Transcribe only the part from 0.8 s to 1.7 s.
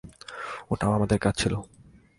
আমাদের কাজ ছিল।